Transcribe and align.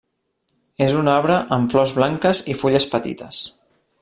És 0.85 0.95
un 1.01 1.11
arbre 1.17 1.37
amb 1.57 1.75
flors 1.75 1.95
blanques 2.01 2.45
i 2.55 2.59
fulles 2.63 2.93
petites. 2.97 3.45